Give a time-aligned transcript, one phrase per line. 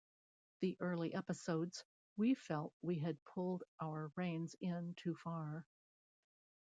[0.63, 1.83] In the early episodes,
[2.17, 5.67] we felt we had pulled our reins in too far.